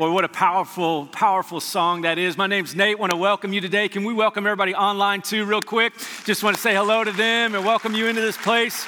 [0.00, 2.38] Boy, what a powerful, powerful song that is.
[2.38, 2.98] My name's Nate.
[2.98, 3.86] Want to welcome you today.
[3.86, 5.92] Can we welcome everybody online too, real quick?
[6.24, 8.86] Just want to say hello to them and welcome you into this place.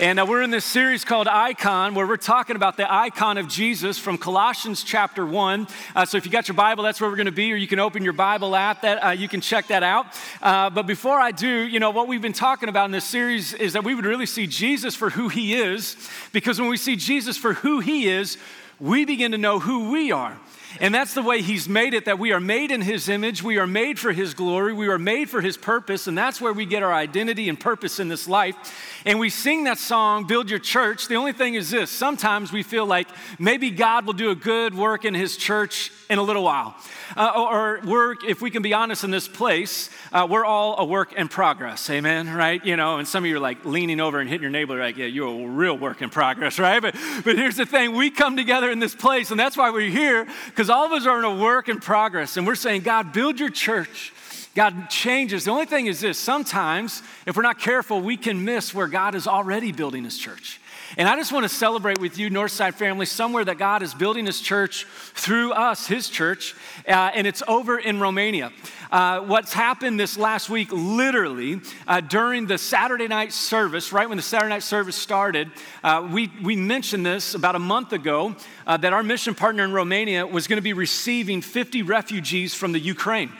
[0.00, 3.48] And uh, we're in this series called Icon, where we're talking about the icon of
[3.48, 5.66] Jesus from Colossians chapter 1.
[5.96, 7.66] Uh, so if you got your Bible, that's where we're going to be, or you
[7.66, 10.06] can open your Bible app, that, uh, you can check that out.
[10.40, 13.52] Uh, but before I do, you know, what we've been talking about in this series
[13.52, 15.96] is that we would really see Jesus for who he is,
[16.32, 18.38] because when we see Jesus for who he is,
[18.82, 20.36] we begin to know who we are.
[20.80, 23.58] And that's the way He's made it that we are made in His image, we
[23.58, 26.66] are made for His glory, we are made for His purpose, and that's where we
[26.66, 28.56] get our identity and purpose in this life.
[29.06, 31.06] And we sing that song, Build Your Church.
[31.06, 33.06] The only thing is this sometimes we feel like
[33.38, 36.74] maybe God will do a good work in His church in a little while.
[37.16, 40.84] Uh, or we're, if we can be honest in this place, uh, we're all a
[40.84, 42.64] work in progress, amen, right?
[42.64, 44.96] You know, and some of you are like leaning over and hitting your neighbor, like,
[44.96, 46.80] yeah, you're a real work in progress, right?
[46.80, 46.94] But,
[47.24, 50.26] but here's the thing we come together in this place, and that's why we're here,
[50.46, 53.38] because all of us are in a work in progress, and we're saying, God, build
[53.38, 54.12] your church.
[54.54, 55.44] God changes.
[55.44, 59.14] The only thing is this sometimes, if we're not careful, we can miss where God
[59.14, 60.60] is already building his church.
[60.98, 64.26] And I just want to celebrate with you, Northside family, somewhere that God is building
[64.26, 66.54] his church through us, his church,
[66.86, 68.52] uh, and it's over in Romania.
[68.90, 74.16] Uh, what's happened this last week, literally, uh, during the Saturday night service, right when
[74.16, 75.50] the Saturday night service started,
[75.82, 79.72] uh, we, we mentioned this about a month ago uh, that our mission partner in
[79.72, 83.32] Romania was going to be receiving 50 refugees from the Ukraine.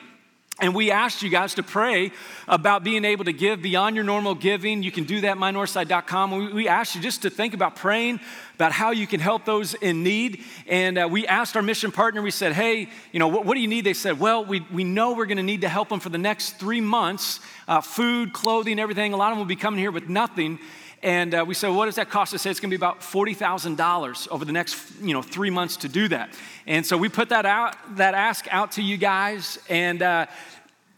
[0.61, 2.13] And we asked you guys to pray
[2.47, 4.83] about being able to give beyond your normal giving.
[4.83, 6.55] You can do that at mynorthside.com.
[6.55, 8.21] We asked you just to think about praying
[8.57, 10.45] about how you can help those in need.
[10.69, 13.61] And uh, we asked our mission partner, we said, hey, you know, what, what do
[13.61, 13.85] you need?
[13.85, 16.19] They said, well, we, we know we're going to need to help them for the
[16.19, 19.15] next three months uh, food, clothing, everything.
[19.15, 20.59] A lot of them will be coming here with nothing.
[21.03, 22.31] And uh, we said, what does that cost?
[22.31, 25.79] They said it's going to be about $40,000 over the next, you know, three months
[25.79, 26.33] to do that.
[26.67, 29.59] And so we put that out, that ask out to you guys.
[29.69, 30.27] And uh,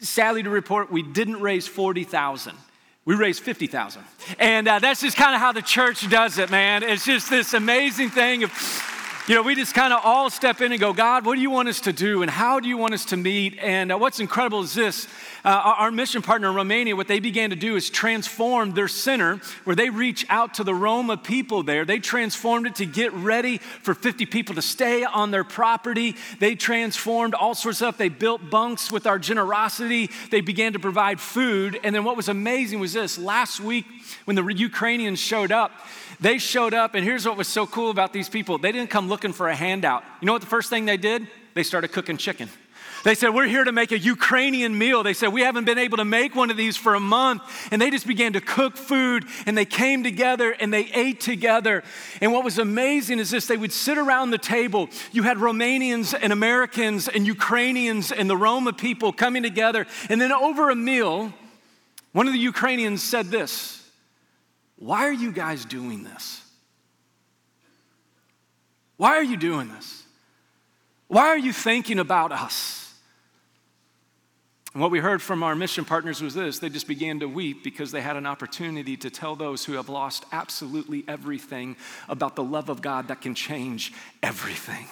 [0.00, 2.54] sadly to report, we didn't raise 40,000.
[3.06, 4.02] We raised 50,000.
[4.38, 6.82] And uh, that's just kind of how the church does it, man.
[6.82, 8.52] It's just this amazing thing of,
[9.26, 11.48] you know, we just kind of all step in and go, God, what do you
[11.48, 12.20] want us to do?
[12.20, 13.58] And how do you want us to meet?
[13.58, 15.08] And uh, what's incredible is this
[15.46, 19.40] uh, our mission partner in Romania, what they began to do is transform their center
[19.64, 21.86] where they reach out to the Roma people there.
[21.86, 26.16] They transformed it to get ready for 50 people to stay on their property.
[26.38, 27.96] They transformed all sorts of stuff.
[27.96, 30.10] They built bunks with our generosity.
[30.30, 31.80] They began to provide food.
[31.82, 33.86] And then what was amazing was this last week
[34.24, 35.72] when the Ukrainians showed up,
[36.20, 39.08] they showed up, and here's what was so cool about these people they didn't come
[39.08, 40.04] looking for a handout.
[40.20, 41.26] You know what the first thing they did?
[41.54, 42.48] They started cooking chicken.
[43.04, 45.02] They said, We're here to make a Ukrainian meal.
[45.02, 47.42] They said, We haven't been able to make one of these for a month.
[47.70, 51.84] And they just began to cook food and they came together and they ate together.
[52.22, 54.88] And what was amazing is this they would sit around the table.
[55.12, 59.86] You had Romanians and Americans and Ukrainians and the Roma people coming together.
[60.08, 61.32] And then over a meal,
[62.12, 63.73] one of the Ukrainians said this
[64.76, 66.42] Why are you guys doing this?
[68.96, 70.04] Why are you doing this?
[71.08, 72.84] Why are you thinking about us?
[74.72, 77.62] And what we heard from our mission partners was this they just began to weep
[77.62, 81.76] because they had an opportunity to tell those who have lost absolutely everything
[82.08, 83.92] about the love of God that can change
[84.22, 84.86] everything.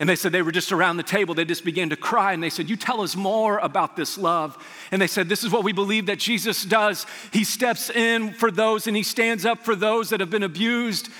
[0.00, 1.34] And they said they were just around the table.
[1.34, 4.56] They just began to cry and they said, You tell us more about this love.
[4.90, 7.04] And they said, This is what we believe that Jesus does.
[7.34, 11.10] He steps in for those and he stands up for those that have been abused,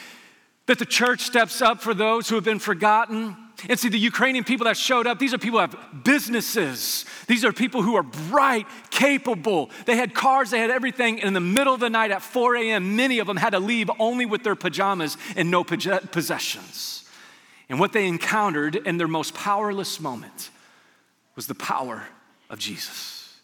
[0.65, 3.37] that the church steps up for those who have been forgotten.
[3.69, 7.05] And see, the Ukrainian people that showed up, these are people who have businesses.
[7.27, 9.71] These are people who are bright, capable.
[9.85, 11.19] They had cars, they had everything.
[11.21, 13.61] And in the middle of the night at 4 a.m., many of them had to
[13.61, 17.00] leave only with their pajamas and no possessions.
[17.71, 20.51] And what they encountered in their most powerless moment
[21.37, 22.03] was the power
[22.51, 23.41] of Jesus.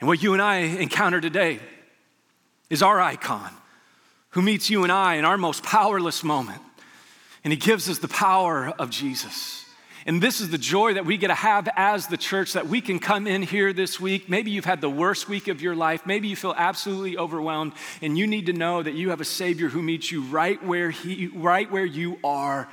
[0.00, 1.58] And what you and I encounter today
[2.68, 3.50] is our icon
[4.30, 6.60] who meets you and I in our most powerless moment
[7.42, 9.64] and He gives us the power of Jesus.
[10.04, 12.82] And this is the joy that we get to have as the church that we
[12.82, 14.28] can come in here this week.
[14.28, 16.04] Maybe you've had the worst week of your life.
[16.06, 17.72] Maybe you feel absolutely overwhelmed
[18.02, 20.90] and you need to know that you have a savior who meets you right where
[20.90, 22.68] he right where you are.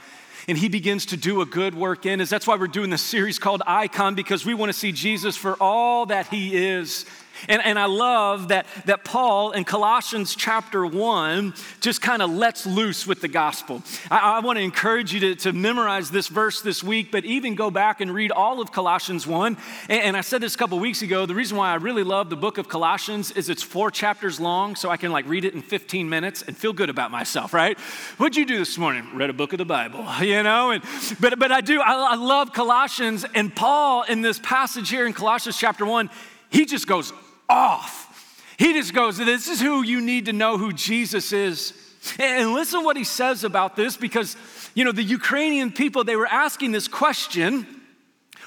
[0.48, 2.30] And he begins to do a good work in us.
[2.30, 5.56] That's why we're doing this series called Icon because we want to see Jesus for
[5.60, 7.06] all that he is
[7.48, 12.66] And, and I love that, that Paul in Colossians chapter 1 just kind of lets
[12.66, 13.82] loose with the gospel.
[14.10, 17.56] I, I want to encourage you to, to memorize this verse this week, but even
[17.56, 19.58] go back and read all of Colossians 1.
[19.90, 21.26] And, and I said this a couple weeks ago.
[21.26, 24.76] The reason why I really love the book of Colossians is it's four chapters long,
[24.76, 27.78] so I can like read it in 15 minutes and feel good about myself, right?
[28.18, 29.08] What'd you do this morning?
[29.14, 30.72] Read a book of the Bible, you know?
[30.72, 30.84] And,
[31.20, 33.26] but, but I do, I, I love Colossians.
[33.36, 36.10] And Paul, in this passage here in Colossians chapter 1,
[36.50, 37.12] he just goes
[37.50, 38.44] off.
[38.58, 41.74] He just goes, This is who you need to know who Jesus is.
[42.20, 44.38] And listen what he says about this because,
[44.76, 47.66] you know, the Ukrainian people, they were asking this question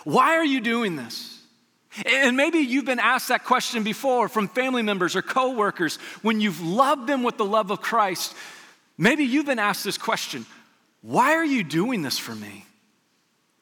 [0.04, 1.38] why are you doing this?
[2.06, 6.62] And maybe you've been asked that question before from family members or coworkers when you've
[6.62, 8.34] loved them with the love of Christ.
[8.96, 10.46] Maybe you've been asked this question
[11.02, 12.64] Why are you doing this for me?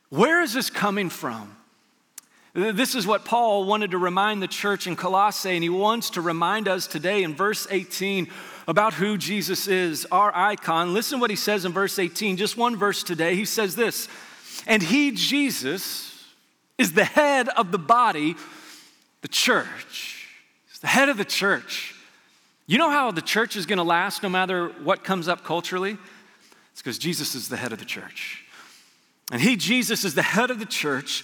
[0.09, 1.56] Where is this coming from?
[2.57, 6.23] This is what Paul wanted to remind the church in Colossae, and he wants to
[6.23, 8.29] remind us today in verse 18
[8.67, 10.95] about who Jesus is, our icon.
[10.95, 13.37] Listen what he says in verse 18, just one verse today.
[13.37, 14.09] He says this,
[14.67, 16.25] and he, Jesus,
[16.79, 18.37] is the head of the body,
[19.21, 20.27] the church.
[20.71, 21.95] He's the head of the church.
[22.67, 25.99] You know how the church is going to last no matter what comes up culturally?
[26.73, 28.47] It's because Jesus is the head of the church.
[29.31, 31.23] And he, Jesus, is the head of the church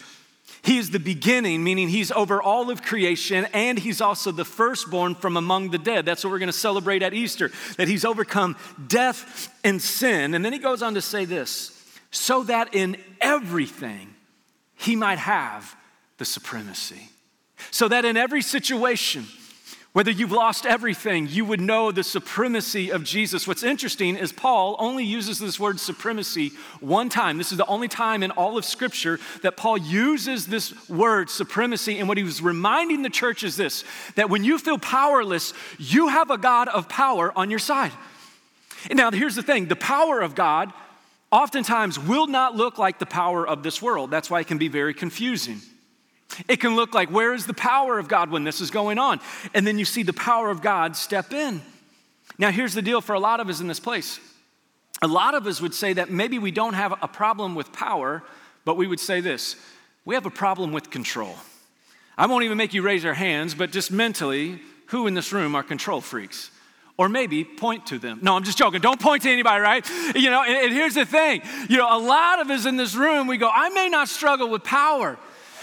[0.63, 5.17] he is the beginning, meaning he's over all of creation, and he's also the firstborn
[5.17, 6.05] from among the dead.
[6.05, 8.57] That's what we're going to celebrate at Easter, that he's overcome
[8.87, 10.35] death and sin.
[10.35, 11.79] And then he goes on to say this
[12.13, 14.15] so that in everything
[14.77, 15.75] he might have
[16.19, 17.09] the supremacy.
[17.73, 19.27] So that in every situation,
[19.93, 23.47] whether you've lost everything, you would know the supremacy of Jesus.
[23.47, 27.37] What's interesting is Paul only uses this word supremacy one time.
[27.37, 31.99] This is the only time in all of Scripture that Paul uses this word supremacy.
[31.99, 33.85] And what he was reminding the church is this
[34.15, 37.93] that when you feel powerless, you have a God of power on your side.
[38.89, 40.73] And now, here's the thing the power of God
[41.31, 44.11] oftentimes will not look like the power of this world.
[44.11, 45.61] That's why it can be very confusing.
[46.49, 49.21] It can look like, where is the power of God when this is going on?
[49.55, 51.61] And then you see the power of God step in.
[52.39, 54.19] Now, here's the deal for a lot of us in this place.
[55.03, 58.23] A lot of us would say that maybe we don't have a problem with power,
[58.65, 59.57] but we would say this
[60.05, 61.35] we have a problem with control.
[62.17, 65.55] I won't even make you raise your hands, but just mentally, who in this room
[65.55, 66.51] are control freaks?
[66.99, 68.19] Or maybe point to them.
[68.23, 68.81] No, I'm just joking.
[68.81, 69.89] Don't point to anybody, right?
[70.15, 71.41] You know, and, and here's the thing.
[71.69, 74.51] You know, a lot of us in this room, we go, I may not struggle
[74.51, 75.19] with power,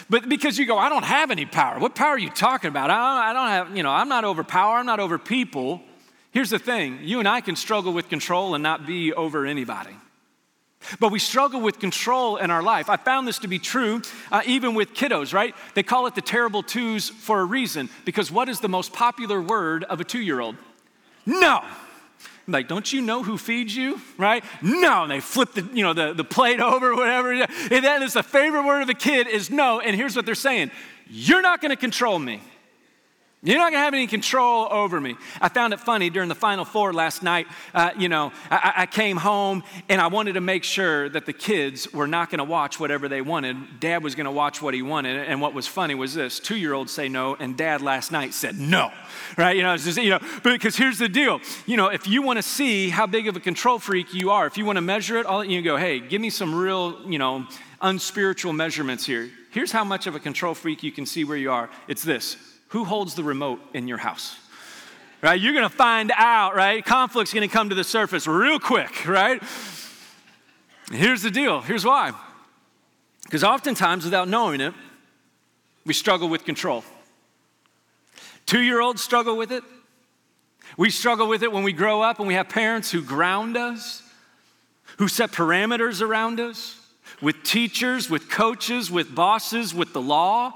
[0.10, 1.80] but because you go, I don't have any power.
[1.80, 2.90] What power are you talking about?
[2.90, 5.82] I don't have, you know, I'm not over power, I'm not over people.
[6.32, 9.96] Here's the thing you and I can struggle with control and not be over anybody.
[11.00, 12.90] But we struggle with control in our life.
[12.90, 14.02] I found this to be true
[14.32, 15.54] uh, even with kiddos, right?
[15.74, 19.42] They call it the terrible twos for a reason because what is the most popular
[19.42, 20.56] word of a two year old?
[21.26, 21.62] No
[22.52, 24.00] like, don't you know who feeds you?
[24.18, 24.44] Right?
[24.62, 25.04] No.
[25.04, 27.32] And they flip the, you know, the, the plate over, whatever.
[27.34, 29.80] And then it's the favorite word of a kid is no.
[29.80, 30.72] And here's what they're saying
[31.10, 32.42] You're not going to control me.
[33.42, 35.16] You're not going to have any control over me.
[35.40, 37.48] I found it funny during the Final Four last night.
[37.74, 41.32] Uh, you know, I, I, came home and I wanted to make sure that the
[41.32, 43.80] kids were not going to watch whatever they wanted.
[43.80, 45.26] Dad was going to watch what he wanted.
[45.26, 48.34] And what was funny was this two year olds say no, and dad last night
[48.34, 48.92] said no.
[49.38, 49.56] Right?
[49.56, 51.40] You know, just, you know, because here's the deal.
[51.66, 54.48] You know, if you want to see how big of a control freak you are,
[54.48, 57.20] if you want to measure it, all you go, hey, give me some real, you
[57.20, 57.48] know,
[57.82, 59.30] unspiritual measurements here.
[59.52, 61.70] Here's how much of a control freak you can see where you are.
[61.88, 62.36] It's this
[62.70, 64.38] who holds the remote in your house?
[65.22, 65.40] Right?
[65.40, 66.84] You're going to find out, right?
[66.84, 69.42] Conflict's going to come to the surface real quick, right?
[70.92, 71.62] Here's the deal.
[71.62, 72.14] Here's why.
[73.24, 74.74] Because oftentimes, without knowing it,
[75.86, 76.84] we struggle with control.
[78.46, 79.64] Two year olds struggle with it.
[80.78, 84.02] We struggle with it when we grow up and we have parents who ground us,
[84.98, 86.76] who set parameters around us,
[87.22, 90.54] with teachers, with coaches, with bosses, with the law.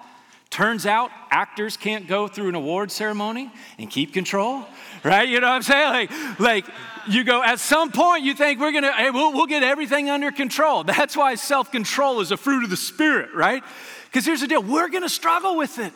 [0.54, 4.64] Turns out actors can't go through an award ceremony and keep control,
[5.04, 5.28] right?
[5.28, 6.10] You know what I'm saying?
[6.38, 6.66] Like, like
[7.08, 10.32] you go, at some point you think we're gonna, hey, we'll, we'll get everything under
[10.32, 10.84] control.
[10.84, 13.64] That's why self control is a fruit of the Spirit, right?
[14.06, 15.92] Because here's the deal we're gonna struggle with it.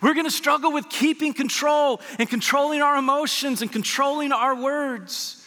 [0.00, 5.44] We're gonna struggle with keeping control and controlling our emotions and controlling our words.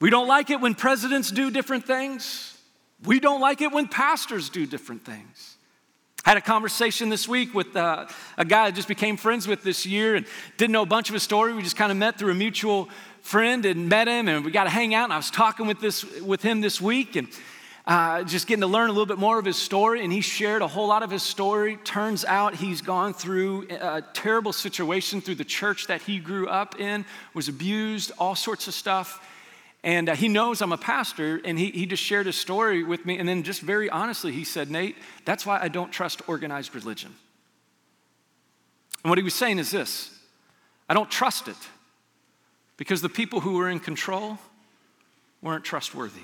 [0.00, 2.60] We don't like it when presidents do different things.
[3.04, 5.55] We don't like it when pastors do different things.
[6.26, 9.86] Had a conversation this week with uh, a guy I just became friends with this
[9.86, 11.54] year and didn't know a bunch of his story.
[11.54, 12.88] We just kind of met through a mutual
[13.22, 15.04] friend and met him, and we got to hang out.
[15.04, 17.28] And I was talking with this with him this week, and
[17.86, 20.62] uh, just getting to learn a little bit more of his story, and he shared
[20.62, 21.76] a whole lot of his story.
[21.84, 26.80] Turns out he's gone through a terrible situation through the church that he grew up
[26.80, 27.04] in,
[27.34, 29.24] was abused, all sorts of stuff.
[29.84, 33.06] And uh, he knows I'm a pastor, and he, he just shared his story with
[33.06, 33.18] me.
[33.18, 37.14] And then, just very honestly, he said, Nate, that's why I don't trust organized religion.
[39.04, 40.10] And what he was saying is this
[40.88, 41.56] I don't trust it
[42.76, 44.38] because the people who were in control
[45.42, 46.22] weren't trustworthy.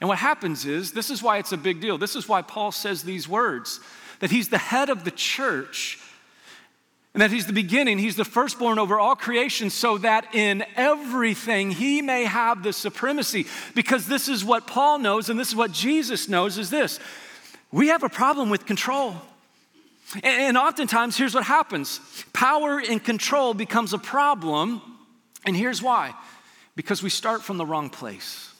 [0.00, 1.98] And what happens is, this is why it's a big deal.
[1.98, 3.80] This is why Paul says these words
[4.20, 5.98] that he's the head of the church
[7.12, 11.72] and that he's the beginning, he's the firstborn over all creation, so that in everything
[11.72, 13.46] he may have the supremacy.
[13.74, 17.00] Because this is what Paul knows, and this is what Jesus knows is this
[17.72, 19.16] we have a problem with control.
[20.24, 22.00] And oftentimes, here's what happens
[22.32, 24.80] power and control becomes a problem,
[25.44, 26.14] and here's why
[26.76, 28.52] because we start from the wrong place.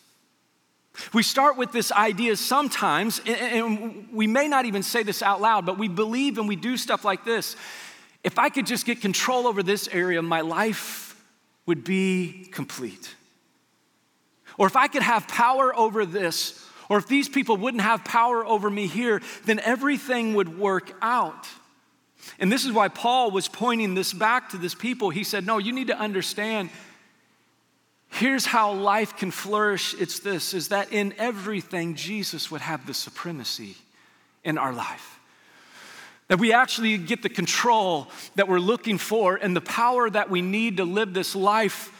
[1.14, 5.64] We start with this idea sometimes, and we may not even say this out loud,
[5.64, 7.56] but we believe and we do stuff like this.
[8.22, 11.22] If I could just get control over this area, my life
[11.66, 13.14] would be complete.
[14.58, 18.44] Or if I could have power over this, or if these people wouldn't have power
[18.44, 21.48] over me here, then everything would work out.
[22.38, 25.10] And this is why Paul was pointing this back to this people.
[25.10, 26.68] He said, No, you need to understand
[28.10, 32.94] Here's how life can flourish it's this is that in everything, Jesus would have the
[32.94, 33.76] supremacy
[34.44, 35.19] in our life.
[36.30, 38.06] That we actually get the control
[38.36, 41.92] that we're looking for and the power that we need to live this life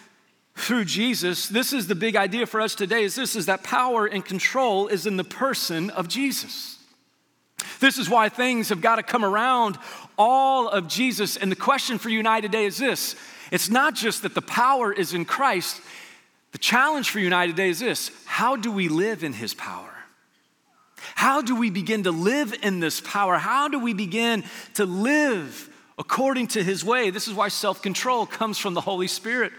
[0.54, 1.48] through Jesus.
[1.48, 4.86] This is the big idea for us today is this is that power and control
[4.86, 6.78] is in the person of Jesus.
[7.80, 9.76] This is why things have got to come around
[10.16, 11.36] all of Jesus.
[11.36, 13.16] And the question for you and I today is this
[13.50, 15.80] it's not just that the power is in Christ,
[16.52, 19.54] the challenge for you and I today is this how do we live in his
[19.54, 19.89] power?
[21.14, 23.36] How do we begin to live in this power?
[23.36, 27.10] How do we begin to live according to his way?
[27.10, 29.52] This is why self control comes from the Holy Spirit.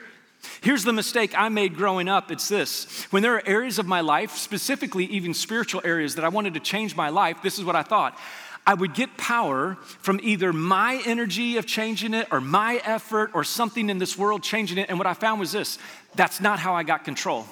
[0.62, 3.06] Here's the mistake I made growing up it's this.
[3.12, 6.60] When there are areas of my life, specifically even spiritual areas, that I wanted to
[6.60, 8.18] change my life, this is what I thought.
[8.66, 13.44] I would get power from either my energy of changing it or my effort or
[13.44, 14.90] something in this world changing it.
[14.90, 15.80] And what I found was this
[16.16, 17.46] that's not how I got control.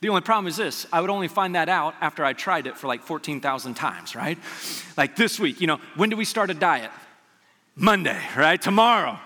[0.00, 2.76] The only problem is this I would only find that out after I tried it
[2.76, 4.38] for like 14,000 times, right?
[4.96, 6.90] Like this week, you know, when do we start a diet?
[7.74, 8.60] Monday, right?
[8.60, 9.18] Tomorrow.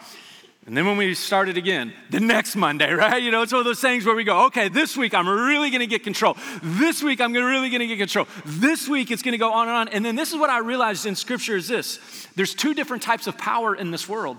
[0.65, 3.23] And then when we start it again, the next Monday, right?
[3.23, 5.71] You know, it's one of those things where we go, okay, this week I'm really
[5.71, 6.37] gonna get control.
[6.63, 8.29] This week I'm really gonna get control.
[8.45, 9.89] This week it's gonna go on and on.
[9.89, 11.99] And then this is what I realized in scripture is this
[12.37, 14.37] there's two different types of power in this world.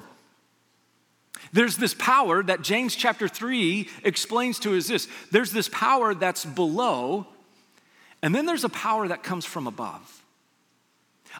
[1.53, 6.43] There's this power that James chapter 3 explains to us this there's this power that's
[6.43, 7.27] below,
[8.21, 10.23] and then there's a power that comes from above.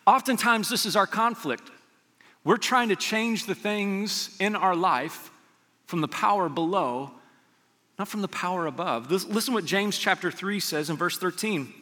[0.06, 1.70] Oftentimes, this is our conflict.
[2.44, 5.32] We're trying to change the things in our life
[5.86, 7.12] from the power below,
[7.98, 9.12] not from the power above.
[9.12, 11.74] Listen what James chapter 3 says in verse 13.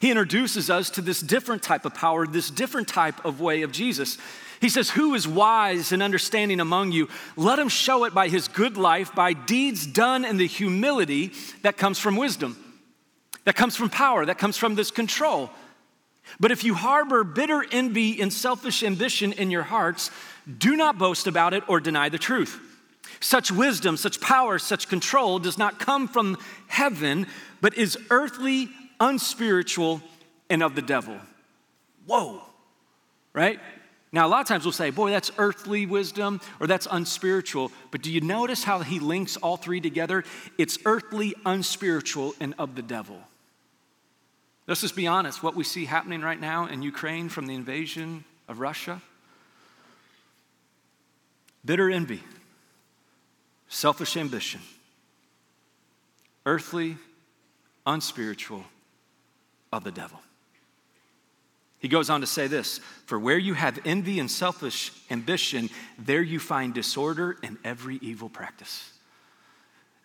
[0.00, 3.70] He introduces us to this different type of power, this different type of way of
[3.70, 4.18] Jesus.
[4.60, 7.08] He says, Who is wise and understanding among you?
[7.36, 11.76] Let him show it by his good life, by deeds done in the humility that
[11.76, 12.56] comes from wisdom,
[13.44, 15.50] that comes from power, that comes from this control.
[16.40, 20.10] But if you harbor bitter envy and selfish ambition in your hearts,
[20.58, 22.60] do not boast about it or deny the truth.
[23.20, 26.36] Such wisdom, such power, such control does not come from
[26.68, 27.26] heaven,
[27.60, 28.68] but is earthly,
[29.00, 30.02] unspiritual,
[30.50, 31.16] and of the devil.
[32.06, 32.42] Whoa,
[33.32, 33.58] right?
[34.10, 37.70] Now, a lot of times we'll say, boy, that's earthly wisdom or that's unspiritual.
[37.90, 40.24] But do you notice how he links all three together?
[40.56, 43.18] It's earthly, unspiritual, and of the devil.
[44.66, 48.24] Let's just be honest what we see happening right now in Ukraine from the invasion
[48.48, 49.02] of Russia
[51.64, 52.22] bitter envy,
[53.68, 54.60] selfish ambition,
[56.46, 56.96] earthly,
[57.86, 58.64] unspiritual,
[59.70, 60.18] of the devil.
[61.80, 66.22] He goes on to say this For where you have envy and selfish ambition, there
[66.22, 68.92] you find disorder and every evil practice.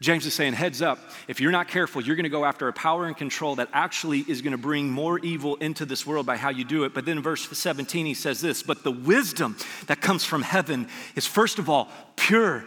[0.04, 1.00] James is saying, heads up,
[1.30, 4.20] if you're not careful, you're going to go after a power and control that actually
[4.20, 6.94] is going to bring more evil into this world by how you do it.
[6.94, 9.56] But then in verse 17, he says this But the wisdom
[9.88, 12.66] that comes from heaven is, first of all, pure.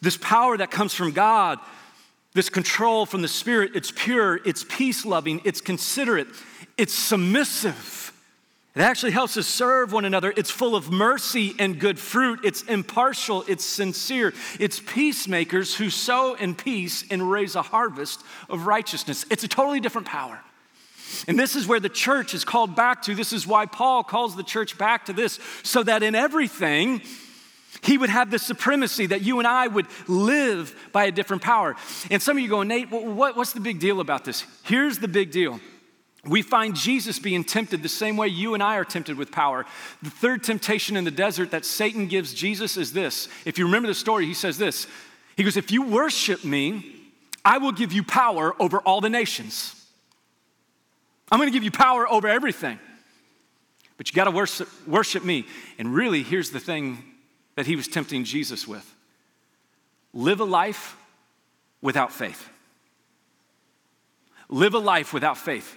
[0.00, 1.58] This power that comes from God,
[2.34, 6.28] this control from the Spirit, it's pure, it's peace loving, it's considerate,
[6.76, 8.12] it's submissive.
[8.78, 10.32] It actually helps us serve one another.
[10.36, 12.38] It's full of mercy and good fruit.
[12.44, 13.44] It's impartial.
[13.48, 14.32] It's sincere.
[14.60, 19.26] It's peacemakers who sow in peace and raise a harvest of righteousness.
[19.32, 20.38] It's a totally different power.
[21.26, 23.16] And this is where the church is called back to.
[23.16, 27.02] This is why Paul calls the church back to this, so that in everything,
[27.82, 31.74] he would have the supremacy that you and I would live by a different power.
[32.12, 34.44] And some of you go, Nate, what, what's the big deal about this?
[34.62, 35.58] Here's the big deal.
[36.28, 39.64] We find Jesus being tempted the same way you and I are tempted with power.
[40.02, 43.28] The third temptation in the desert that Satan gives Jesus is this.
[43.46, 44.86] If you remember the story, he says this
[45.36, 46.96] He goes, If you worship me,
[47.44, 49.74] I will give you power over all the nations.
[51.30, 52.78] I'm going to give you power over everything.
[53.96, 55.46] But you got to worship, worship me.
[55.78, 57.02] And really, here's the thing
[57.54, 58.94] that he was tempting Jesus with
[60.12, 60.96] live a life
[61.80, 62.48] without faith.
[64.50, 65.76] Live a life without faith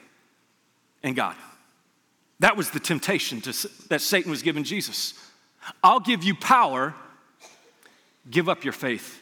[1.04, 1.36] in God.
[2.40, 5.14] That was the temptation to, that Satan was giving Jesus.
[5.84, 6.96] I'll give you power,
[8.30, 9.22] give up your faith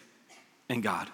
[0.69, 1.09] in God.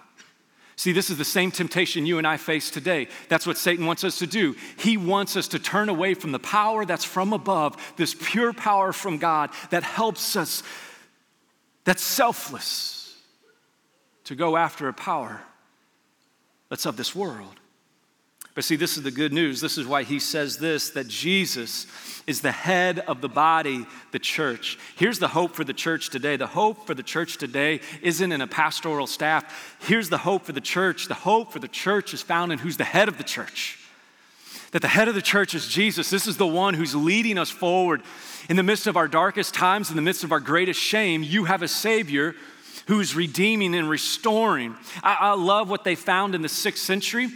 [0.77, 3.07] See, this is the same temptation you and I face today.
[3.29, 4.55] That's what Satan wants us to do.
[4.77, 8.91] He wants us to turn away from the power that's from above, this pure power
[8.91, 10.63] from God that helps us,
[11.86, 13.15] that's selfless,
[14.25, 15.41] to go after a power
[16.69, 17.60] that's of this world.
[18.55, 19.59] But see, this is the good news.
[19.59, 21.88] This is why he says this that Jesus
[22.25, 24.79] is the head of the body, the church.
[24.95, 26.38] Here's the hope for the church today.
[26.38, 29.77] The hope for the church today isn't in a pastoral staff.
[29.81, 31.07] Here's the hope for the church.
[31.07, 33.77] The hope for the church is found in who's the head of the church.
[34.71, 36.09] That the head of the church is Jesus.
[36.09, 38.01] This is the one who's leading us forward.
[38.50, 41.43] In the midst of our darkest times, in the midst of our greatest shame, you
[41.43, 42.35] have a Savior
[42.88, 44.75] who's redeeming and restoring.
[45.03, 47.29] I, I love what they found in the sixth century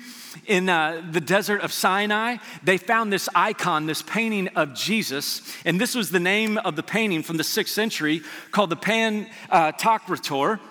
[0.45, 5.79] in uh, the desert of Sinai, they found this icon, this painting of Jesus, and
[5.79, 8.21] this was the name of the painting from the sixth century
[8.51, 10.59] called the Pantocrator.
[10.59, 10.61] Uh,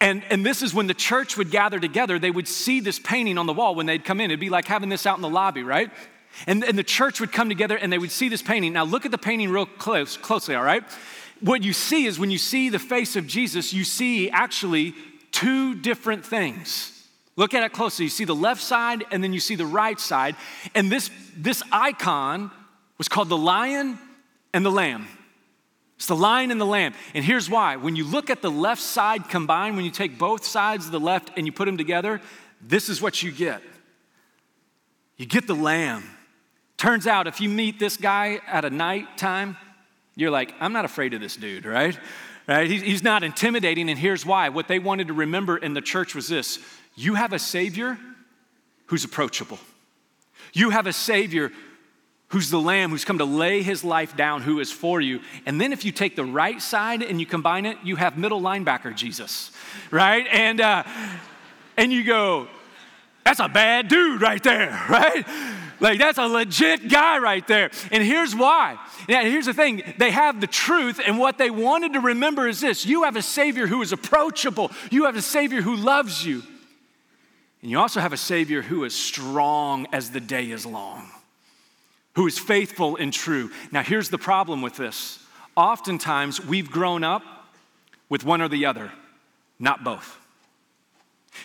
[0.00, 3.38] and, and this is when the church would gather together, they would see this painting
[3.38, 4.30] on the wall when they'd come in.
[4.30, 5.90] It'd be like having this out in the lobby, right?
[6.46, 8.74] And, and the church would come together and they would see this painting.
[8.74, 10.84] Now, look at the painting real close, closely, all right?
[11.40, 14.94] What you see is when you see the face of Jesus, you see actually
[15.32, 16.95] two different things.
[17.36, 18.06] Look at it closely.
[18.06, 20.36] You see the left side and then you see the right side.
[20.74, 22.50] And this, this icon
[22.98, 23.98] was called the lion
[24.54, 25.06] and the lamb.
[25.96, 26.94] It's the lion and the lamb.
[27.14, 27.76] And here's why.
[27.76, 31.00] When you look at the left side combined, when you take both sides of the
[31.00, 32.20] left and you put them together,
[32.60, 33.62] this is what you get.
[35.16, 36.04] You get the lamb.
[36.76, 39.56] Turns out, if you meet this guy at a night time,
[40.14, 41.98] you're like, I'm not afraid of this dude, right?
[42.46, 42.70] Right?
[42.70, 44.50] He's not intimidating, and here's why.
[44.50, 46.58] What they wanted to remember in the church was this
[46.96, 47.98] you have a Savior
[48.86, 49.58] who's approachable.
[50.52, 51.52] You have a Savior
[52.28, 55.20] who's the Lamb who's come to lay his life down, who is for you.
[55.44, 58.40] And then if you take the right side and you combine it, you have middle
[58.40, 59.52] linebacker Jesus,
[59.90, 60.26] right?
[60.32, 60.82] And, uh,
[61.76, 62.48] and you go,
[63.24, 65.24] that's a bad dude right there, right?
[65.78, 67.70] Like, that's a legit guy right there.
[67.92, 68.78] And here's why.
[69.08, 72.60] Now, here's the thing they have the truth, and what they wanted to remember is
[72.60, 76.42] this you have a Savior who is approachable, you have a Savior who loves you.
[77.62, 81.10] And you also have a Savior who is strong as the day is long,
[82.14, 83.50] who is faithful and true.
[83.70, 85.18] Now, here's the problem with this
[85.56, 87.22] oftentimes we've grown up
[88.08, 88.92] with one or the other,
[89.58, 90.18] not both.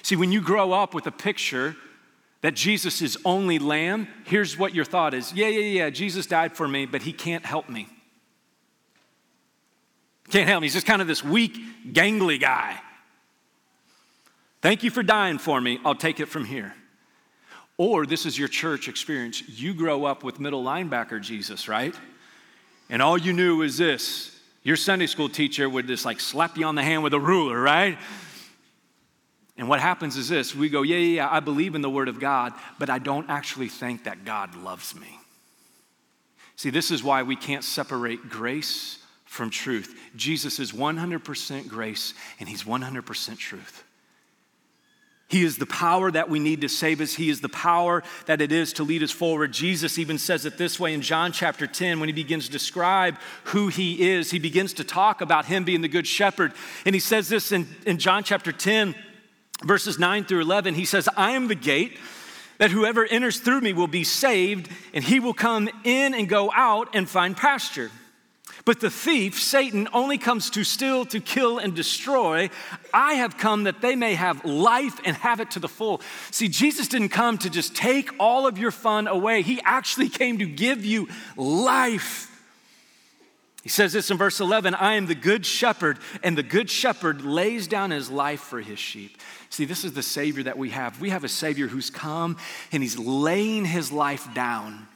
[0.04, 1.76] See, when you grow up with a picture
[2.41, 6.56] that Jesus is only lamb, here's what your thought is yeah, yeah, yeah, Jesus died
[6.56, 7.88] for me, but he can't help me.
[10.30, 10.65] Can't help me.
[10.65, 11.58] He's just kind of this weak,
[11.91, 12.80] gangly guy.
[14.62, 15.80] Thank you for dying for me.
[15.84, 16.74] I'll take it from here.
[17.78, 19.41] Or this is your church experience.
[19.47, 21.95] You grow up with middle linebacker Jesus, right?
[22.89, 26.65] And all you knew was this your Sunday school teacher would just like slap you
[26.65, 27.97] on the hand with a ruler, right?
[29.58, 32.08] And what happens is this we go, yeah, yeah, yeah, I believe in the Word
[32.08, 35.19] of God, but I don't actually think that God loves me.
[36.56, 40.00] See, this is why we can't separate grace from truth.
[40.15, 43.84] Jesus is 100% grace and He's 100% truth.
[45.32, 47.13] He is the power that we need to save us.
[47.13, 49.54] He is the power that it is to lead us forward.
[49.54, 53.15] Jesus even says it this way in John chapter 10 when he begins to describe
[53.46, 54.30] who he is.
[54.30, 56.52] He begins to talk about him being the good shepherd.
[56.86, 58.94] And he says this in, in John chapter 10,
[59.63, 60.74] verses 9 through 11.
[60.74, 61.98] He says, I am the gate
[62.58, 66.52] that whoever enters through me will be saved, and he will come in and go
[66.54, 67.89] out and find pasture.
[68.65, 72.49] But the thief, Satan, only comes to steal, to kill, and destroy.
[72.93, 76.01] I have come that they may have life and have it to the full.
[76.32, 80.39] See, Jesus didn't come to just take all of your fun away, He actually came
[80.39, 82.27] to give you life
[83.63, 87.21] He says this in verse 11 I am the good shepherd, and the good shepherd
[87.23, 89.17] lays down his life for his sheep.
[89.49, 91.01] See, this is the Savior that we have.
[91.01, 92.38] We have a Savior who's come
[92.71, 94.88] and he's laying his life down.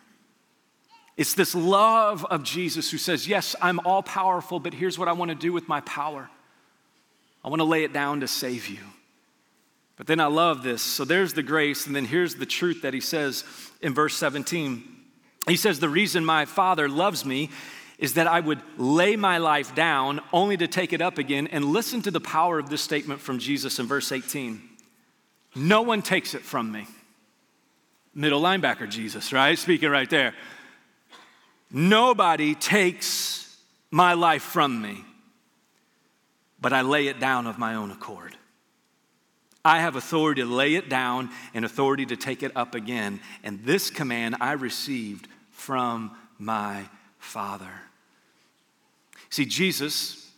[1.18, 5.14] It's this love of Jesus who says, Yes, I'm all powerful, but here's what I
[5.14, 6.30] want to do with my power
[7.44, 8.80] I want to lay it down to save you.
[9.98, 10.82] But then I love this.
[10.82, 13.44] So there's the grace, and then here's the truth that he says
[13.82, 14.84] in verse 17.
[15.48, 17.50] He says, The reason my Father loves me
[17.98, 21.48] is that I would lay my life down only to take it up again.
[21.48, 24.62] And listen to the power of this statement from Jesus in verse 18
[25.56, 26.88] No one takes it from me.
[28.14, 29.58] Middle linebacker Jesus, right?
[29.58, 30.34] Speaking right there.
[31.78, 33.54] Nobody takes
[33.92, 35.04] my life from me,
[36.62, 38.34] but I lay it down of my own accord.
[39.66, 43.20] I have authority to lay it down and authority to take it up again.
[43.44, 46.86] And this command I received from my
[47.20, 47.82] Father.
[49.30, 50.32] See, Jesus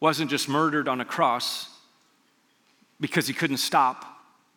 [0.00, 1.68] wasn't just murdered on a cross
[2.98, 4.06] because he couldn't stop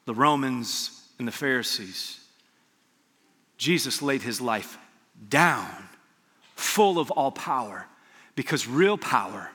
[0.06, 2.22] the Romans and the Pharisees.
[3.58, 4.78] Jesus laid his life
[5.28, 5.68] down,
[6.62, 7.88] full of all power,
[8.36, 9.50] because real power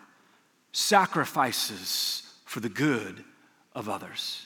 [0.73, 3.25] sacrifices for the good
[3.75, 4.45] of others.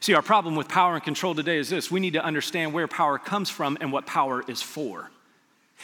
[0.00, 2.88] See, our problem with power and control today is this we need to understand where
[2.88, 5.10] power comes from and what power is for.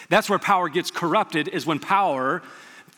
[0.09, 2.43] That's where power gets corrupted, is when power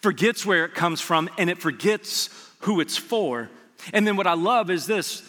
[0.02, 2.30] forgets where it comes from and it forgets
[2.60, 3.50] who it's for.
[3.92, 5.22] And then what I love is this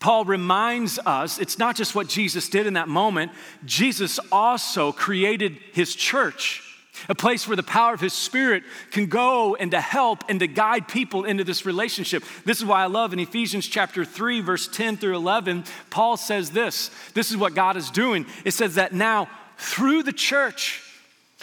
[0.00, 3.32] Paul reminds us it's not just what Jesus did in that moment,
[3.64, 6.62] Jesus also created his church.
[7.08, 10.46] A place where the power of his spirit can go and to help and to
[10.46, 12.24] guide people into this relationship.
[12.44, 16.50] This is why I love in Ephesians chapter 3, verse 10 through 11, Paul says
[16.50, 16.90] this.
[17.14, 18.26] This is what God is doing.
[18.44, 20.82] It says that now through the church,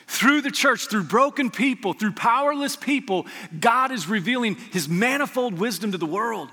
[0.07, 3.25] through the church, through broken people, through powerless people,
[3.59, 6.49] God is revealing his manifold wisdom to the world.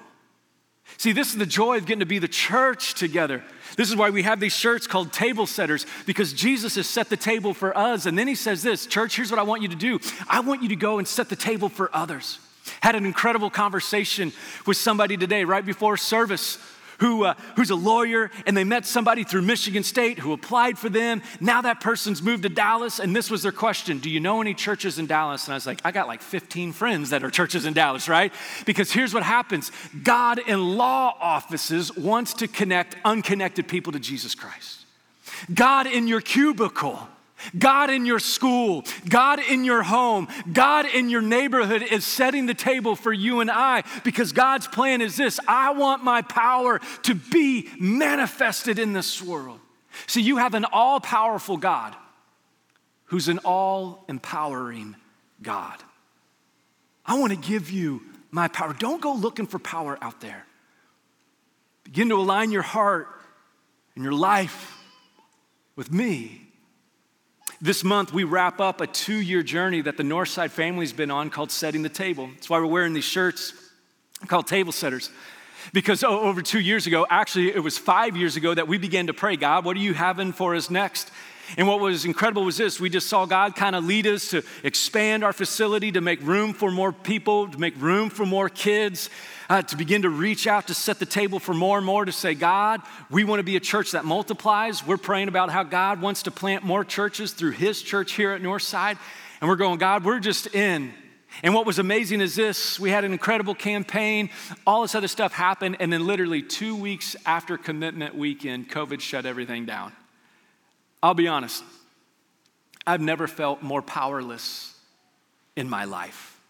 [0.99, 3.43] See, this is the joy of getting to be the church together.
[3.77, 7.17] This is why we have these shirts called table setters, because Jesus has set the
[7.17, 8.07] table for us.
[8.07, 10.63] And then he says this Church, here's what I want you to do I want
[10.63, 12.39] you to go and set the table for others.
[12.81, 14.33] Had an incredible conversation
[14.67, 16.59] with somebody today, right before service
[16.99, 20.89] who, uh, who's a lawyer and they met somebody through Michigan State who applied for
[20.89, 21.23] them.
[21.41, 24.55] Now that person's moved to Dallas, and this was their question Do you know any
[24.55, 25.47] churches in Dallas?
[25.47, 28.33] And I was like, I got like 15 friends that are churches in Dallas, right?
[28.67, 29.71] Because here's what happens
[30.03, 34.81] God in law offices wants to connect unconnected people to Jesus Christ.
[35.53, 37.09] God in your cubicle
[37.59, 42.55] God in your school, God in your home, God in your neighborhood is setting the
[42.55, 47.15] table for you and I because God's plan is this I want my power to
[47.15, 49.61] be manifested in this world.
[50.07, 51.95] See, you have an all powerful God
[53.07, 54.97] who's an all empowering
[55.43, 55.83] God.
[57.05, 58.73] I want to give you my power.
[58.73, 60.47] Don't go looking for power out there.
[61.85, 63.09] Begin to align your heart
[63.95, 64.79] and your life
[65.77, 66.42] with me
[67.63, 71.31] this month, we wrap up a two year journey that the Northside family's been on
[71.31, 72.29] called Setting the Table.
[72.35, 73.55] That's why we're wearing these shirts
[74.27, 75.11] called Table Setters.
[75.73, 79.07] Because oh, over two years ago, actually, it was five years ago that we began
[79.07, 81.13] to pray, God, what are you having for us next?
[81.57, 84.43] And what was incredible was this we just saw God kind of lead us to
[84.65, 89.09] expand our facility, to make room for more people, to make room for more kids,
[89.53, 92.11] uh, to begin to reach out to set the table for more and more, to
[92.11, 94.87] say, God, we want to be a church that multiplies.
[94.87, 98.41] We're praying about how God wants to plant more churches through His church here at
[98.41, 98.97] Northside.
[99.43, 100.95] And we're going, God, we're just in.
[101.43, 104.31] And what was amazing is this we had an incredible campaign,
[104.67, 109.27] all this other stuff happened, and then literally two weeks after commitment weekend, COVID shut
[109.27, 109.93] everything down.
[111.03, 111.63] I'll be honest,
[112.87, 114.75] I've never felt more powerless
[115.57, 116.41] in my life.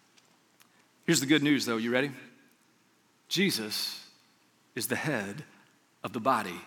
[1.04, 1.78] Here's the good news, though.
[1.78, 2.12] You ready?
[3.32, 3.98] Jesus
[4.74, 5.42] is the head
[6.04, 6.60] of the body,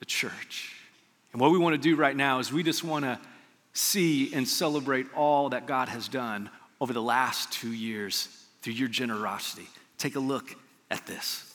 [0.00, 0.76] the church.
[1.32, 3.18] And what we want to do right now is we just want to
[3.72, 8.28] see and celebrate all that God has done over the last two years
[8.60, 9.66] through your generosity.
[9.96, 10.54] Take a look
[10.90, 11.51] at this.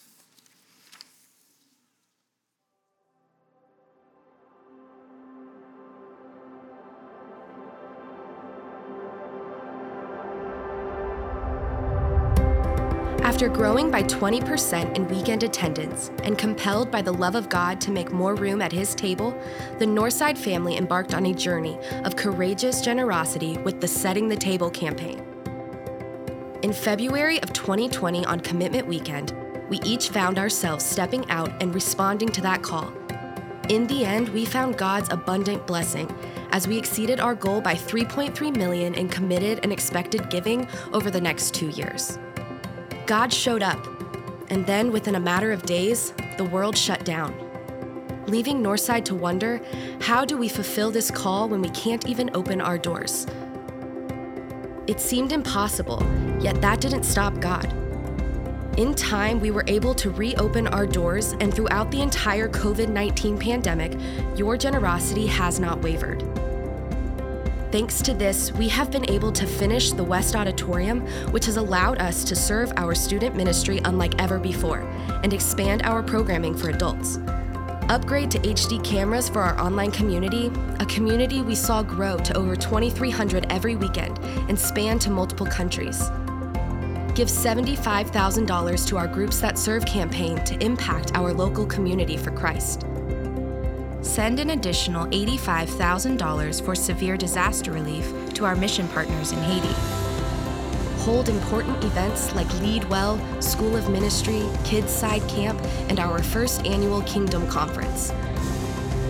[13.37, 17.91] After growing by 20% in weekend attendance and compelled by the love of God to
[17.91, 19.39] make more room at His table,
[19.77, 24.71] the Northside family embarked on a journey of courageous generosity with the Setting the Table
[24.71, 25.23] campaign.
[26.63, 29.35] In February of 2020, on Commitment Weekend,
[29.69, 32.91] we each found ourselves stepping out and responding to that call.
[33.69, 36.11] In the end, we found God's abundant blessing
[36.53, 41.21] as we exceeded our goal by 3.3 million in committed and expected giving over the
[41.21, 42.17] next 2 years.
[43.07, 43.87] God showed up,
[44.49, 47.33] and then within a matter of days, the world shut down.
[48.27, 49.61] Leaving Northside to wonder,
[50.01, 53.25] how do we fulfill this call when we can't even open our doors?
[54.87, 56.05] It seemed impossible,
[56.41, 57.71] yet that didn't stop God.
[58.77, 63.37] In time, we were able to reopen our doors, and throughout the entire COVID 19
[63.37, 63.97] pandemic,
[64.37, 66.36] your generosity has not wavered.
[67.69, 71.01] Thanks to this, we have been able to finish the West Auditorium,
[71.31, 74.79] which has allowed us to serve our student ministry unlike ever before
[75.23, 77.19] and expand our programming for adults.
[77.89, 80.49] Upgrade to HD cameras for our online community,
[80.79, 84.17] a community we saw grow to over 2,300 every weekend
[84.49, 86.09] and span to multiple countries
[87.17, 92.85] give $75,000 to our Groups That Serve campaign to impact our local community for Christ.
[94.07, 99.73] Send an additional $85,000 for severe disaster relief to our mission partners in Haiti.
[101.03, 106.65] Hold important events like Lead Well, School of Ministry, Kids Side Camp, and our first
[106.65, 108.11] annual Kingdom Conference.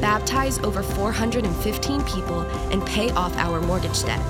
[0.01, 4.21] Baptize over 415 people and pay off our mortgage debt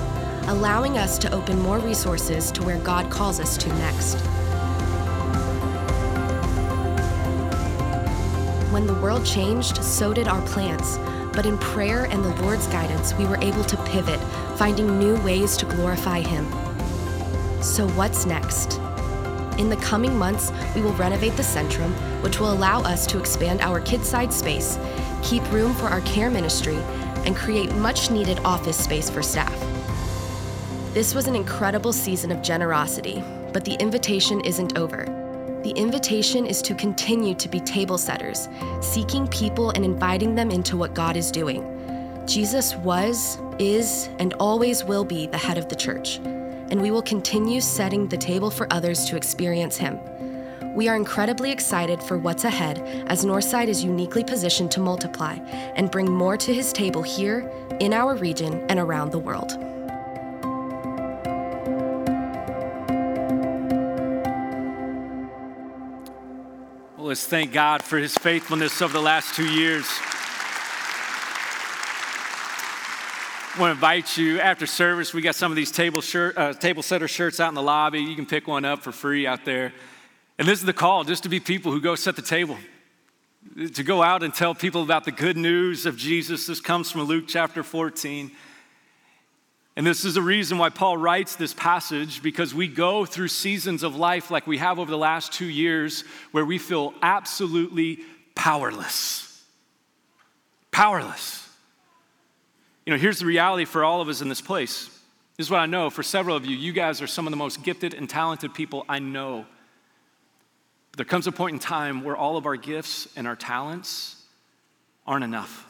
[0.48, 4.16] allowing us to open more resources to where God calls us to next.
[8.78, 10.98] When the world changed, so did our plans.
[11.32, 14.20] But in prayer and the Lord's guidance, we were able to pivot,
[14.56, 16.46] finding new ways to glorify Him.
[17.60, 18.78] So, what's next?
[19.58, 21.90] In the coming months, we will renovate the Centrum,
[22.22, 24.78] which will allow us to expand our kidside space,
[25.24, 26.78] keep room for our care ministry,
[27.26, 29.58] and create much needed office space for staff.
[30.94, 35.17] This was an incredible season of generosity, but the invitation isn't over.
[35.68, 38.48] The invitation is to continue to be table setters,
[38.80, 41.62] seeking people and inviting them into what God is doing.
[42.26, 46.20] Jesus was, is, and always will be the head of the church,
[46.70, 50.00] and we will continue setting the table for others to experience Him.
[50.74, 52.78] We are incredibly excited for what's ahead
[53.08, 55.34] as Northside is uniquely positioned to multiply
[55.76, 59.67] and bring more to His table here, in our region, and around the world.
[67.08, 69.86] Let's thank God for his faithfulness over the last two years.
[73.54, 75.14] I want to invite you after service.
[75.14, 78.00] We got some of these table, shirt, uh, table setter shirts out in the lobby.
[78.00, 79.72] You can pick one up for free out there.
[80.38, 82.58] And this is the call just to be people who go set the table,
[83.72, 86.46] to go out and tell people about the good news of Jesus.
[86.46, 88.30] This comes from Luke chapter 14.
[89.78, 93.84] And this is the reason why Paul writes this passage because we go through seasons
[93.84, 98.00] of life like we have over the last two years where we feel absolutely
[98.34, 99.40] powerless.
[100.72, 101.48] Powerless.
[102.86, 104.86] You know, here's the reality for all of us in this place.
[105.36, 106.56] This is what I know for several of you.
[106.56, 109.46] You guys are some of the most gifted and talented people I know.
[110.90, 114.24] But there comes a point in time where all of our gifts and our talents
[115.06, 115.68] aren't enough,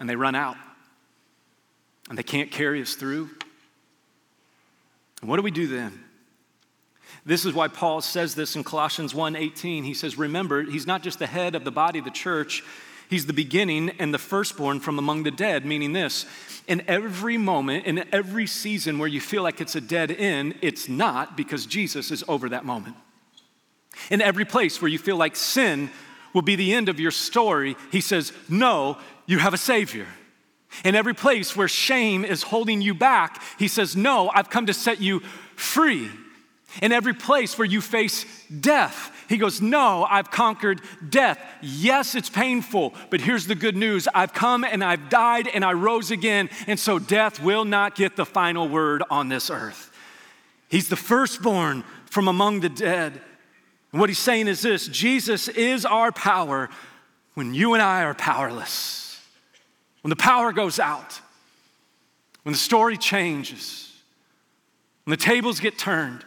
[0.00, 0.56] and they run out
[2.08, 3.30] and they can't carry us through.
[5.20, 6.04] And what do we do then?
[7.24, 9.84] This is why Paul says this in Colossians 1:18.
[9.84, 12.62] He says, "Remember, he's not just the head of the body of the church,
[13.08, 16.26] he's the beginning and the firstborn from among the dead," meaning this,
[16.68, 20.88] in every moment, in every season where you feel like it's a dead end, it's
[20.88, 22.96] not because Jesus is over that moment.
[24.10, 25.90] In every place where you feel like sin
[26.32, 30.06] will be the end of your story, he says, "No, you have a savior."
[30.84, 34.74] In every place where shame is holding you back, he says, No, I've come to
[34.74, 35.20] set you
[35.54, 36.10] free.
[36.82, 38.26] In every place where you face
[38.60, 41.38] death, he goes, No, I've conquered death.
[41.62, 45.72] Yes, it's painful, but here's the good news I've come and I've died and I
[45.72, 49.90] rose again, and so death will not get the final word on this earth.
[50.68, 53.20] He's the firstborn from among the dead.
[53.92, 56.68] And what he's saying is this Jesus is our power
[57.34, 59.05] when you and I are powerless.
[60.06, 61.20] When the power goes out,
[62.44, 63.92] when the story changes,
[65.02, 66.24] when the tables get turned,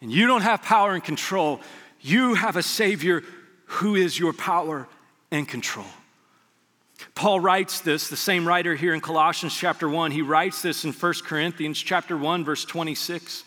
[0.00, 1.60] and you don't have power and control,
[2.00, 3.22] you have a Savior
[3.66, 4.88] who is your power
[5.30, 5.84] and control.
[7.14, 10.94] Paul writes this, the same writer here in Colossians chapter 1, he writes this in
[10.94, 13.44] 1 Corinthians chapter 1 verse 26.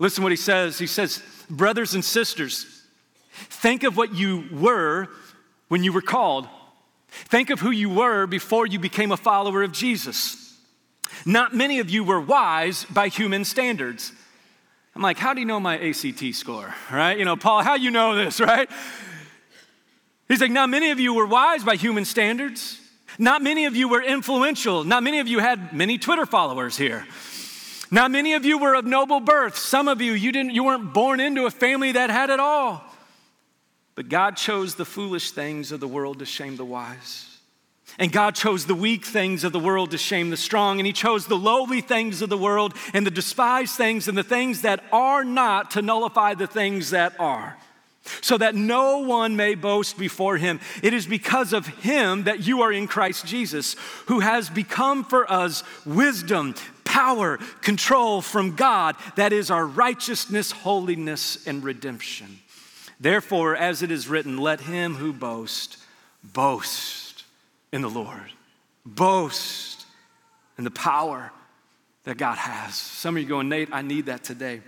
[0.00, 0.80] Listen what he says.
[0.80, 2.82] He says, "Brothers and sisters,
[3.30, 5.10] think of what you were
[5.68, 6.48] when you were called.
[7.24, 10.58] Think of who you were before you became a follower of Jesus.
[11.24, 14.12] Not many of you were wise by human standards.
[14.94, 17.18] I'm like, how do you know my ACT score, right?
[17.18, 18.68] You know, Paul, how do you know this, right?
[20.28, 22.80] He's like, Not many of you were wise by human standards.
[23.18, 24.84] Not many of you were influential.
[24.84, 27.06] Not many of you had many Twitter followers here.
[27.90, 29.56] Not many of you were of noble birth.
[29.56, 32.84] Some of you, you, didn't, you weren't born into a family that had it all.
[33.96, 37.38] But God chose the foolish things of the world to shame the wise.
[37.98, 40.78] And God chose the weak things of the world to shame the strong.
[40.78, 44.22] And He chose the lowly things of the world and the despised things and the
[44.22, 47.56] things that are not to nullify the things that are
[48.20, 50.60] so that no one may boast before him.
[50.82, 55.30] It is because of him that you are in Christ Jesus, who has become for
[55.30, 56.54] us wisdom,
[56.84, 62.38] power, control from God, that is our righteousness, holiness, and redemption.
[62.98, 65.84] Therefore, as it is written, let him who boasts
[66.22, 67.24] boast
[67.72, 68.32] in the Lord,
[68.84, 69.86] boast
[70.56, 71.32] in the power
[72.04, 72.74] that God has.
[72.74, 74.62] Some of you going, Nate, I need that today.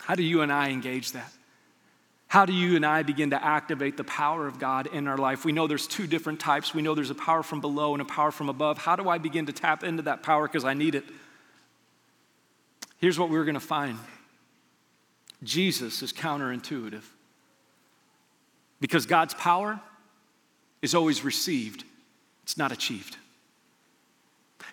[0.00, 1.32] How do you and I engage that?
[2.26, 5.44] How do you and I begin to activate the power of God in our life?
[5.44, 6.74] We know there's two different types.
[6.74, 8.78] We know there's a power from below and a power from above.
[8.78, 11.04] How do I begin to tap into that power because I need it?
[12.98, 13.98] Here's what we're going to find
[15.42, 17.04] Jesus is counterintuitive
[18.82, 19.80] because God's power
[20.82, 21.84] is always received,
[22.42, 23.16] it's not achieved.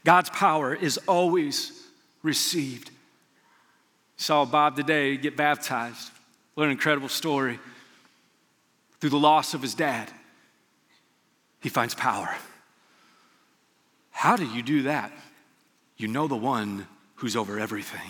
[0.04, 1.84] God's power is always
[2.24, 2.90] received.
[4.18, 6.10] Saw Bob today get baptized.
[6.56, 7.60] What an incredible story.
[9.00, 10.12] Through the loss of his dad,
[11.62, 12.34] he finds power.
[14.10, 15.12] How do you do that?
[15.98, 18.10] You know the one who's over everything.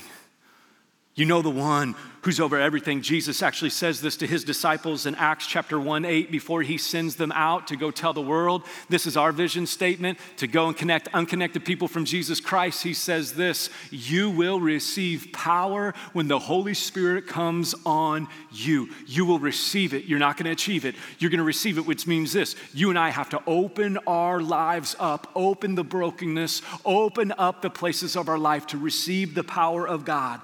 [1.19, 3.01] You know the one who's over everything.
[3.01, 7.17] Jesus actually says this to his disciples in Acts chapter 1 8 before he sends
[7.17, 8.63] them out to go tell the world.
[8.87, 12.83] This is our vision statement to go and connect unconnected people from Jesus Christ.
[12.83, 18.87] He says this You will receive power when the Holy Spirit comes on you.
[19.05, 20.05] You will receive it.
[20.05, 20.95] You're not going to achieve it.
[21.17, 24.39] You're going to receive it, which means this you and I have to open our
[24.39, 29.43] lives up, open the brokenness, open up the places of our life to receive the
[29.43, 30.39] power of God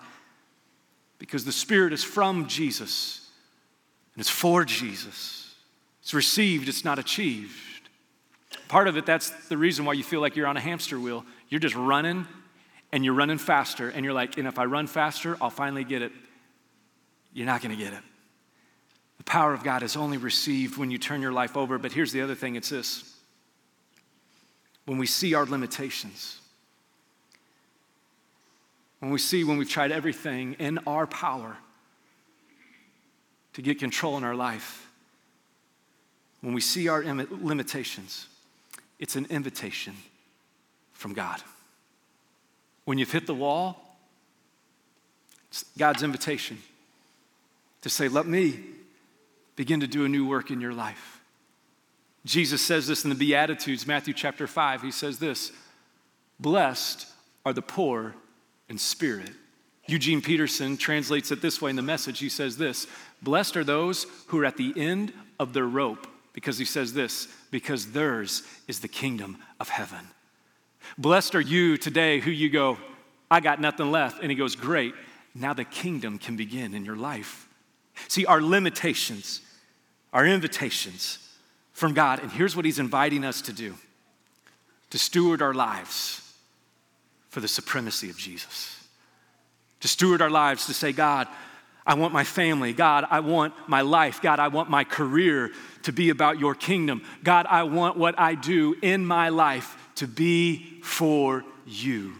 [1.20, 3.30] because the Spirit is from Jesus
[4.14, 5.56] and it's for Jesus.
[6.02, 7.52] It's received, it's not achieved.
[8.68, 11.26] Part of it, that's the reason why you feel like you're on a hamster wheel.
[11.50, 12.28] You're just running
[12.92, 16.02] and you're running faster, and you're like, and if I run faster, I'll finally get
[16.02, 16.14] it.
[17.34, 18.00] You're not going to get it.
[19.18, 21.78] The power of God is only received when you turn your life over.
[21.78, 23.16] But here's the other thing it's this
[24.86, 26.40] when we see our limitations,
[29.00, 31.58] when we see when we've tried everything in our power
[33.54, 34.90] to get control in our life,
[36.42, 38.28] when we see our limitations,
[39.00, 39.96] it's an invitation
[40.94, 41.42] from God.
[42.86, 43.98] When you've hit the wall,
[45.50, 46.60] it's God's invitation
[47.82, 48.60] to say, Let me
[49.56, 51.22] begin to do a new work in your life.
[52.26, 54.82] Jesus says this in the Beatitudes, Matthew chapter 5.
[54.82, 55.52] He says this
[56.40, 57.08] Blessed
[57.46, 58.16] are the poor
[58.70, 59.32] and spirit.
[59.88, 62.20] Eugene Peterson translates it this way in the message.
[62.20, 62.88] He says this
[63.22, 67.28] Blessed are those who are at the end of their rope, because he says this,
[67.52, 70.08] because theirs is the kingdom of heaven.
[70.98, 72.78] Blessed are you today who you go,
[73.30, 74.22] I got nothing left.
[74.22, 74.94] And he goes, Great,
[75.34, 77.48] now the kingdom can begin in your life.
[78.08, 79.42] See, our limitations,
[80.14, 81.20] our invitations
[81.74, 83.76] from God, and here's what he's inviting us to do
[84.92, 86.25] to steward our lives
[87.36, 88.82] for the supremacy of Jesus.
[89.82, 91.28] To steward our lives, to say, God,
[91.86, 92.72] I want my family.
[92.72, 94.22] God, I want my life.
[94.22, 95.52] God, I want my career
[95.84, 97.02] to be about your kingdom.
[97.26, 102.14] God, I want what I do in my life to be for you.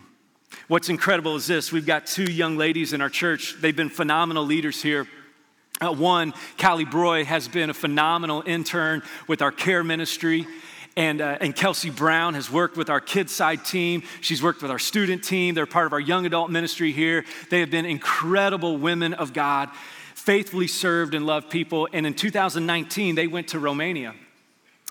[0.68, 4.44] What's incredible is this we've got two young ladies in our church, they've been phenomenal
[4.44, 5.08] leaders here.
[5.80, 10.46] Uh, one, Callie Broy, has been a phenomenal intern with our care ministry.
[10.98, 14.04] And, uh, and Kelsey Brown has worked with our kids side team.
[14.22, 15.54] She's worked with our student team.
[15.54, 17.26] They're part of our young adult ministry here.
[17.50, 19.70] They have been incredible women of God,
[20.14, 21.90] faithfully served and loved people.
[21.92, 24.16] And in 2019, they went to Romania.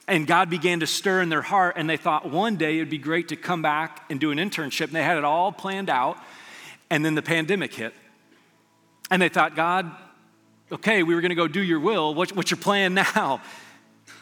[0.07, 2.99] And God began to stir in their heart, and they thought one day it'd be
[2.99, 4.85] great to come back and do an internship.
[4.85, 6.19] And they had it all planned out.
[6.90, 7.95] And then the pandemic hit.
[9.11, 9.90] And they thought, God,
[10.71, 12.14] okay, we were going to go do your will.
[12.14, 13.40] what's your plan now?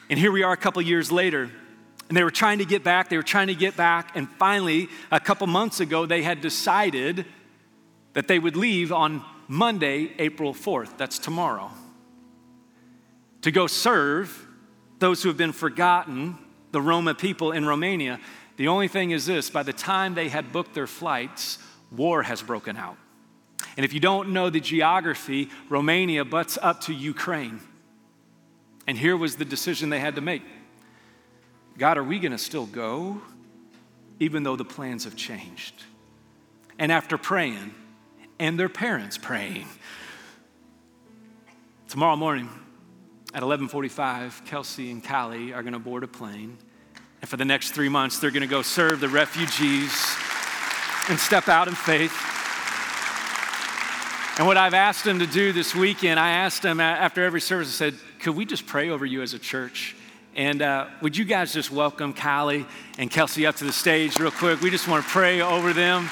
[0.09, 1.51] And here we are a couple years later.
[2.13, 4.91] And they were trying to get back, they were trying to get back, and finally,
[5.11, 7.25] a couple months ago, they had decided
[8.13, 10.99] that they would leave on Monday, April 4th.
[10.99, 11.71] That's tomorrow.
[13.41, 14.47] To go serve
[14.99, 16.37] those who have been forgotten,
[16.71, 18.21] the Roma people in Romania.
[18.59, 22.43] The only thing is this by the time they had booked their flights, war has
[22.43, 22.99] broken out.
[23.79, 27.61] And if you don't know the geography, Romania butts up to Ukraine.
[28.87, 30.43] And here was the decision they had to make
[31.79, 33.21] God, are we going to still go,
[34.21, 35.85] even though the plans have changed?
[36.79, 37.75] And after praying,
[38.39, 39.67] and their parents praying,
[41.89, 42.49] tomorrow morning
[43.35, 46.59] at 11:45, Kelsey and Callie are going to board a plane,
[47.21, 49.93] and for the next three months, they're going to go serve the refugees
[51.09, 52.13] and step out in faith.
[54.39, 57.69] And what I've asked them to do this weekend, I asked them after every service,
[57.69, 59.95] I said, could we just pray over you as a church?
[60.35, 62.65] And uh, would you guys just welcome Callie
[62.97, 64.63] and Kelsey up to the stage real quick?
[64.63, 66.09] We just want to pray over them.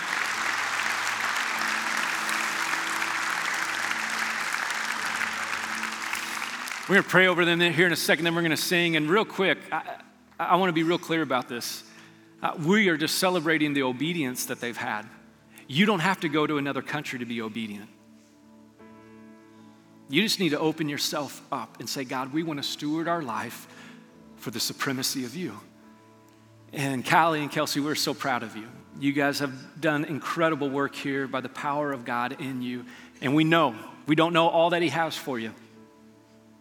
[6.86, 8.96] We're going to pray over them here in a second, then we're going to sing.
[8.96, 9.82] And real quick, I,
[10.38, 11.82] I want to be real clear about this.
[12.42, 15.06] Uh, we are just celebrating the obedience that they've had.
[15.66, 17.88] You don't have to go to another country to be obedient.
[20.10, 23.22] You just need to open yourself up and say, God, we want to steward our
[23.22, 23.66] life
[24.40, 25.58] for the supremacy of you.
[26.72, 28.66] And Callie and Kelsey, we're so proud of you.
[28.98, 32.84] You guys have done incredible work here by the power of God in you.
[33.20, 33.74] And we know,
[34.06, 35.52] we don't know all that He has for you,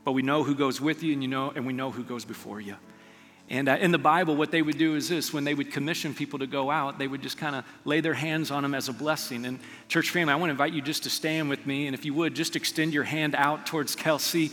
[0.03, 2.25] but we know who goes with you and you know, and we know who goes
[2.25, 2.75] before you.
[3.51, 6.13] And uh, in the Bible, what they would do is this when they would commission
[6.13, 8.89] people to go out, they would just kind of lay their hands on them as
[8.89, 9.43] a blessing.
[9.45, 11.87] And, church family, I want to invite you just to stand with me.
[11.87, 14.51] And if you would, just extend your hand out towards Kelsey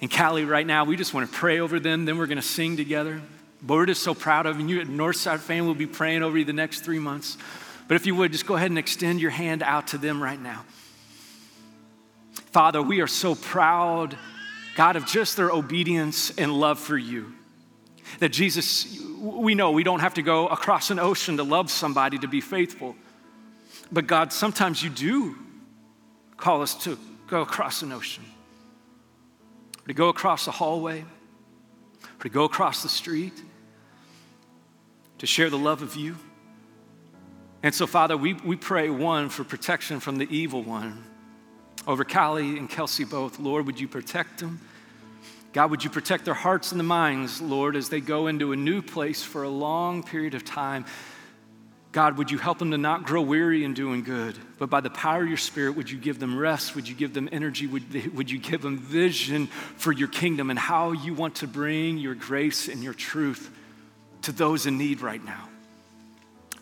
[0.00, 0.84] and Callie right now.
[0.84, 2.04] We just want to pray over them.
[2.04, 3.20] Then we're going to sing together.
[3.62, 4.60] But we're just so proud of you.
[4.60, 7.36] And you at Northside family will be praying over you the next three months.
[7.88, 10.40] But if you would, just go ahead and extend your hand out to them right
[10.40, 10.64] now.
[12.52, 14.16] Father, we are so proud,
[14.76, 17.34] God, of just their obedience and love for you.
[18.18, 22.18] That Jesus, we know we don't have to go across an ocean to love somebody
[22.18, 22.96] to be faithful.
[23.92, 25.36] But God, sometimes you do
[26.36, 28.24] call us to go across an ocean,
[29.90, 33.32] to go across the hallway, or to go across the street,
[35.18, 36.16] to share the love of you.
[37.64, 41.04] And so, Father, we, we pray, one, for protection from the evil one.
[41.88, 44.60] Over Callie and Kelsey both, Lord, would you protect them?
[45.52, 48.56] God, would you protect their hearts and the minds, Lord, as they go into a
[48.56, 50.84] new place for a long period of time?
[51.92, 54.90] God, would you help them to not grow weary in doing good, but by the
[54.90, 56.76] power of your Spirit, would you give them rest?
[56.76, 57.66] Would you give them energy?
[57.66, 61.48] Would, they, would you give them vision for your kingdom and how you want to
[61.48, 63.50] bring your grace and your truth
[64.22, 65.48] to those in need right now?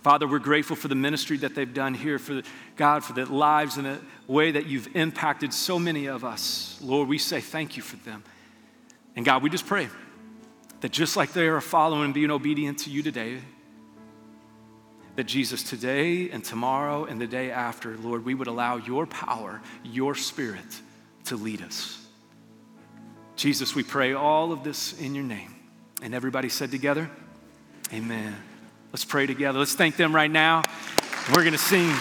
[0.02, 2.44] Father, we're grateful for the ministry that they've done here, for the,
[2.76, 6.78] God, for the lives and the way that you've impacted so many of us.
[6.80, 8.22] Lord, we say thank you for them.
[9.14, 9.88] And God, we just pray
[10.80, 13.40] that just like they are following and being obedient to you today,
[15.18, 19.60] that Jesus, today and tomorrow and the day after, Lord, we would allow your power,
[19.82, 20.80] your spirit
[21.24, 22.06] to lead us.
[23.34, 25.56] Jesus, we pray all of this in your name.
[26.02, 27.10] And everybody said together,
[27.92, 28.36] Amen.
[28.92, 29.58] Let's pray together.
[29.58, 30.62] Let's thank them right now.
[31.34, 31.92] We're going to sing.